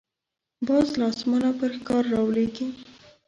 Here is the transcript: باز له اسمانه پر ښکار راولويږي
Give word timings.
باز 0.67 0.87
له 0.99 1.05
اسمانه 1.13 1.51
پر 1.59 1.71
ښکار 1.77 2.03
راولويږي 2.13 2.67